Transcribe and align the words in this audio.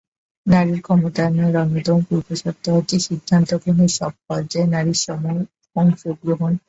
নারীর 0.47 0.79
ক্ষমতায়নের 0.81 1.53
অন্যতম 1.55 1.99
পূর্বশর্ত 2.07 2.65
হচ্ছে 2.69 2.97
সিদ্ধান্ত 3.07 3.49
গ্রহণের 3.61 3.91
সব 3.99 4.13
পর্যায়ে 4.27 4.71
নারীর 4.73 4.99
সম 5.03 5.21
অংশগ্রহণ। 5.75 6.51